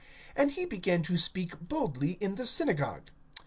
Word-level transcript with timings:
(26)And 0.35 0.49
he 0.53 0.65
began 0.65 1.03
to 1.03 1.15
speak 1.15 1.59
boldly 1.59 2.13
in 2.13 2.33
the 2.33 2.47
synagogue. 2.47 3.11